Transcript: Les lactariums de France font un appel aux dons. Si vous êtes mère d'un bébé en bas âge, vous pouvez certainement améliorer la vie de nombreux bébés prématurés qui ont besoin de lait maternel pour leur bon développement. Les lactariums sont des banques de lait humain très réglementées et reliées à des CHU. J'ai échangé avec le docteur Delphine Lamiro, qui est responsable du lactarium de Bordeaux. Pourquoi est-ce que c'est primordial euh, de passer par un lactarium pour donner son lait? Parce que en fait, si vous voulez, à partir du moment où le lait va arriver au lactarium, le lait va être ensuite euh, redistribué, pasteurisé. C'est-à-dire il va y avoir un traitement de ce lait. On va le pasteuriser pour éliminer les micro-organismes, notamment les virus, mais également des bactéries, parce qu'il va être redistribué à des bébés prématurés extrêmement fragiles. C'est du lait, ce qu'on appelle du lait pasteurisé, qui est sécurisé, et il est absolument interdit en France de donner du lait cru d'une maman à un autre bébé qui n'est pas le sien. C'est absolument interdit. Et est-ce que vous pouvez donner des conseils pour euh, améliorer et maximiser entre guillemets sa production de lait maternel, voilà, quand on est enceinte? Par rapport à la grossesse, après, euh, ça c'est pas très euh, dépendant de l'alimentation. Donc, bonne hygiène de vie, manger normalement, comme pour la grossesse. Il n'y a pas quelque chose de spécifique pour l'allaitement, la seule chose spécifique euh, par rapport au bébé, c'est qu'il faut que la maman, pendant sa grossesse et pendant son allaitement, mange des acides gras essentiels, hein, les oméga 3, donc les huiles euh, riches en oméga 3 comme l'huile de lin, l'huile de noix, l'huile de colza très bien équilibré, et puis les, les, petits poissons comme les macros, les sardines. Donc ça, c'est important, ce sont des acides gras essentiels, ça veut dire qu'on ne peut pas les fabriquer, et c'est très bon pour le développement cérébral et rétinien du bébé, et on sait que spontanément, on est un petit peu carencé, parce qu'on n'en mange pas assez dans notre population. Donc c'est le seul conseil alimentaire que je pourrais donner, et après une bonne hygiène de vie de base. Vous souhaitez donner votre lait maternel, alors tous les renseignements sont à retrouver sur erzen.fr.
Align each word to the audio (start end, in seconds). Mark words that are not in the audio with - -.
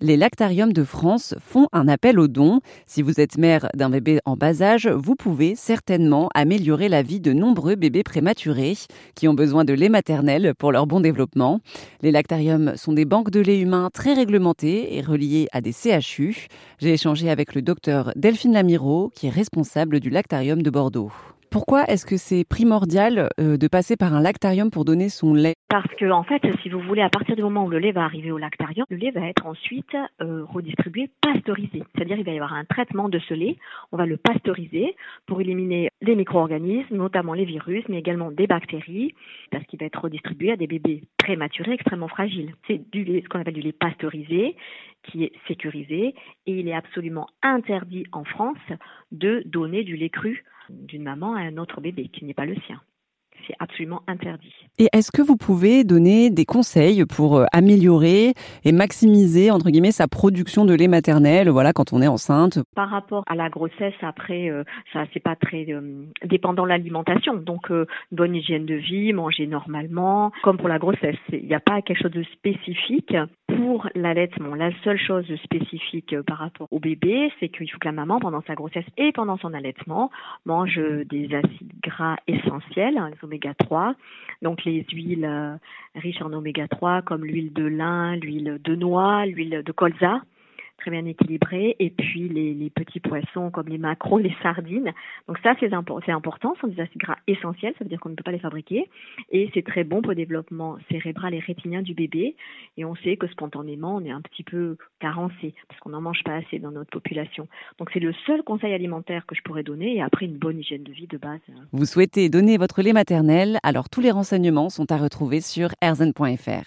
Les 0.00 0.16
lactariums 0.16 0.72
de 0.72 0.84
France 0.84 1.34
font 1.40 1.66
un 1.72 1.88
appel 1.88 2.20
aux 2.20 2.28
dons. 2.28 2.60
Si 2.86 3.02
vous 3.02 3.18
êtes 3.18 3.36
mère 3.36 3.68
d'un 3.74 3.90
bébé 3.90 4.20
en 4.24 4.36
bas 4.36 4.62
âge, 4.62 4.86
vous 4.86 5.16
pouvez 5.16 5.56
certainement 5.56 6.28
améliorer 6.36 6.88
la 6.88 7.02
vie 7.02 7.18
de 7.18 7.32
nombreux 7.32 7.74
bébés 7.74 8.04
prématurés 8.04 8.76
qui 9.16 9.26
ont 9.26 9.34
besoin 9.34 9.64
de 9.64 9.72
lait 9.72 9.88
maternel 9.88 10.54
pour 10.56 10.70
leur 10.70 10.86
bon 10.86 11.00
développement. 11.00 11.58
Les 12.00 12.12
lactariums 12.12 12.76
sont 12.76 12.92
des 12.92 13.06
banques 13.06 13.32
de 13.32 13.40
lait 13.40 13.58
humain 13.58 13.90
très 13.92 14.14
réglementées 14.14 14.96
et 14.96 15.00
reliées 15.00 15.48
à 15.50 15.60
des 15.60 15.72
CHU. 15.72 16.46
J'ai 16.78 16.92
échangé 16.92 17.28
avec 17.28 17.56
le 17.56 17.62
docteur 17.62 18.12
Delphine 18.14 18.52
Lamiro, 18.52 19.10
qui 19.16 19.26
est 19.26 19.30
responsable 19.30 19.98
du 19.98 20.10
lactarium 20.10 20.62
de 20.62 20.70
Bordeaux. 20.70 21.10
Pourquoi 21.50 21.84
est-ce 21.86 22.06
que 22.06 22.18
c'est 22.18 22.44
primordial 22.44 23.30
euh, 23.40 23.56
de 23.56 23.68
passer 23.68 23.96
par 23.96 24.14
un 24.14 24.20
lactarium 24.20 24.70
pour 24.70 24.84
donner 24.84 25.08
son 25.08 25.32
lait? 25.32 25.54
Parce 25.68 25.94
que 25.96 26.10
en 26.10 26.22
fait, 26.22 26.40
si 26.62 26.70
vous 26.70 26.80
voulez, 26.80 27.02
à 27.02 27.10
partir 27.10 27.36
du 27.36 27.42
moment 27.42 27.66
où 27.66 27.68
le 27.68 27.78
lait 27.78 27.92
va 27.92 28.02
arriver 28.02 28.30
au 28.30 28.38
lactarium, 28.38 28.86
le 28.88 28.96
lait 28.96 29.10
va 29.10 29.26
être 29.28 29.44
ensuite 29.44 29.94
euh, 30.22 30.42
redistribué, 30.46 31.10
pasteurisé. 31.20 31.82
C'est-à-dire 31.94 32.16
il 32.16 32.24
va 32.24 32.32
y 32.32 32.36
avoir 32.36 32.54
un 32.54 32.64
traitement 32.64 33.10
de 33.10 33.18
ce 33.18 33.34
lait. 33.34 33.58
On 33.92 33.98
va 33.98 34.06
le 34.06 34.16
pasteuriser 34.16 34.96
pour 35.26 35.42
éliminer 35.42 35.90
les 36.00 36.16
micro-organismes, 36.16 36.96
notamment 36.96 37.34
les 37.34 37.44
virus, 37.44 37.84
mais 37.90 37.98
également 37.98 38.30
des 38.30 38.46
bactéries, 38.46 39.14
parce 39.50 39.64
qu'il 39.66 39.78
va 39.78 39.84
être 39.84 40.00
redistribué 40.00 40.52
à 40.52 40.56
des 40.56 40.66
bébés 40.66 41.02
prématurés 41.18 41.72
extrêmement 41.72 42.08
fragiles. 42.08 42.54
C'est 42.66 42.90
du 42.90 43.04
lait, 43.04 43.20
ce 43.22 43.28
qu'on 43.28 43.40
appelle 43.40 43.52
du 43.52 43.60
lait 43.60 43.72
pasteurisé, 43.72 44.56
qui 45.02 45.24
est 45.24 45.32
sécurisé, 45.48 46.14
et 46.46 46.60
il 46.60 46.66
est 46.66 46.74
absolument 46.74 47.26
interdit 47.42 48.04
en 48.12 48.24
France 48.24 48.56
de 49.12 49.42
donner 49.44 49.84
du 49.84 49.96
lait 49.96 50.08
cru 50.08 50.44
d'une 50.70 51.02
maman 51.02 51.34
à 51.34 51.40
un 51.40 51.58
autre 51.58 51.82
bébé 51.82 52.08
qui 52.08 52.24
n'est 52.24 52.32
pas 52.32 52.46
le 52.46 52.56
sien. 52.66 52.80
C'est 53.48 53.56
absolument 53.60 54.02
interdit. 54.06 54.52
Et 54.78 54.88
est-ce 54.92 55.10
que 55.10 55.22
vous 55.22 55.36
pouvez 55.36 55.82
donner 55.82 56.28
des 56.28 56.44
conseils 56.44 57.04
pour 57.06 57.38
euh, 57.38 57.46
améliorer 57.52 58.34
et 58.64 58.72
maximiser 58.72 59.50
entre 59.50 59.70
guillemets 59.70 59.90
sa 59.90 60.06
production 60.06 60.66
de 60.66 60.74
lait 60.74 60.86
maternel, 60.86 61.48
voilà, 61.48 61.72
quand 61.72 61.94
on 61.94 62.02
est 62.02 62.06
enceinte? 62.06 62.58
Par 62.76 62.90
rapport 62.90 63.24
à 63.26 63.34
la 63.34 63.48
grossesse, 63.48 63.94
après, 64.02 64.50
euh, 64.50 64.64
ça 64.92 65.04
c'est 65.14 65.22
pas 65.22 65.34
très 65.34 65.66
euh, 65.70 66.04
dépendant 66.24 66.64
de 66.64 66.68
l'alimentation. 66.68 67.34
Donc, 67.36 67.72
bonne 68.12 68.34
hygiène 68.34 68.66
de 68.66 68.74
vie, 68.74 69.12
manger 69.14 69.46
normalement, 69.46 70.30
comme 70.42 70.58
pour 70.58 70.68
la 70.68 70.78
grossesse. 70.78 71.16
Il 71.32 71.46
n'y 71.46 71.54
a 71.54 71.60
pas 71.60 71.80
quelque 71.80 72.02
chose 72.02 72.12
de 72.12 72.24
spécifique 72.24 73.16
pour 73.58 73.88
l'allaitement, 73.96 74.54
la 74.54 74.70
seule 74.84 74.98
chose 74.98 75.26
spécifique 75.42 76.12
euh, 76.12 76.22
par 76.22 76.38
rapport 76.38 76.68
au 76.70 76.78
bébé, 76.78 77.32
c'est 77.40 77.48
qu'il 77.48 77.68
faut 77.68 77.78
que 77.78 77.88
la 77.88 77.92
maman, 77.92 78.20
pendant 78.20 78.40
sa 78.42 78.54
grossesse 78.54 78.84
et 78.96 79.10
pendant 79.10 79.36
son 79.36 79.52
allaitement, 79.52 80.12
mange 80.46 80.78
des 80.78 81.34
acides 81.34 81.72
gras 81.82 82.16
essentiels, 82.28 82.96
hein, 82.96 83.10
les 83.10 83.16
oméga 83.24 83.54
3, 83.54 83.96
donc 84.42 84.64
les 84.64 84.86
huiles 84.92 85.24
euh, 85.24 85.56
riches 85.96 86.22
en 86.22 86.32
oméga 86.32 86.68
3 86.68 87.02
comme 87.02 87.24
l'huile 87.24 87.52
de 87.52 87.64
lin, 87.64 88.14
l'huile 88.14 88.60
de 88.62 88.76
noix, 88.76 89.26
l'huile 89.26 89.64
de 89.64 89.72
colza 89.72 90.22
très 90.78 90.90
bien 90.90 91.04
équilibré, 91.04 91.76
et 91.78 91.90
puis 91.90 92.28
les, 92.28 92.54
les, 92.54 92.70
petits 92.70 93.00
poissons 93.00 93.50
comme 93.50 93.68
les 93.68 93.78
macros, 93.78 94.18
les 94.18 94.34
sardines. 94.42 94.92
Donc 95.26 95.38
ça, 95.42 95.54
c'est 95.58 95.72
important, 95.72 96.54
ce 96.54 96.60
sont 96.60 96.66
des 96.68 96.80
acides 96.80 97.00
gras 97.00 97.18
essentiels, 97.26 97.74
ça 97.78 97.84
veut 97.84 97.90
dire 97.90 98.00
qu'on 98.00 98.10
ne 98.10 98.14
peut 98.14 98.22
pas 98.22 98.32
les 98.32 98.38
fabriquer, 98.38 98.88
et 99.30 99.50
c'est 99.54 99.64
très 99.64 99.84
bon 99.84 100.00
pour 100.00 100.10
le 100.10 100.16
développement 100.16 100.78
cérébral 100.90 101.34
et 101.34 101.40
rétinien 101.40 101.82
du 101.82 101.94
bébé, 101.94 102.36
et 102.76 102.84
on 102.84 102.94
sait 102.96 103.16
que 103.16 103.26
spontanément, 103.28 103.96
on 103.96 104.04
est 104.04 104.10
un 104.10 104.22
petit 104.22 104.44
peu 104.44 104.76
carencé, 105.00 105.54
parce 105.68 105.80
qu'on 105.80 105.90
n'en 105.90 106.00
mange 106.00 106.22
pas 106.24 106.36
assez 106.36 106.58
dans 106.58 106.70
notre 106.70 106.90
population. 106.90 107.48
Donc 107.78 107.90
c'est 107.92 108.00
le 108.00 108.12
seul 108.26 108.42
conseil 108.42 108.72
alimentaire 108.72 109.26
que 109.26 109.34
je 109.34 109.42
pourrais 109.42 109.64
donner, 109.64 109.96
et 109.96 110.02
après 110.02 110.26
une 110.26 110.38
bonne 110.38 110.60
hygiène 110.60 110.84
de 110.84 110.92
vie 110.92 111.06
de 111.06 111.18
base. 111.18 111.40
Vous 111.72 111.86
souhaitez 111.86 112.28
donner 112.28 112.56
votre 112.56 112.82
lait 112.82 112.92
maternel, 112.92 113.58
alors 113.62 113.88
tous 113.88 114.00
les 114.00 114.10
renseignements 114.10 114.70
sont 114.70 114.90
à 114.92 114.96
retrouver 114.96 115.40
sur 115.40 115.70
erzen.fr. 115.82 116.64